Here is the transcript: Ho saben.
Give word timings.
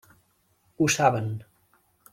Ho 0.79 0.89
saben. 0.95 1.31